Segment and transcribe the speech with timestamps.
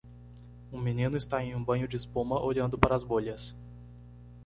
[0.73, 2.43] Um menino está em um banho de espuma?
[2.43, 3.55] olhando para as bolhas.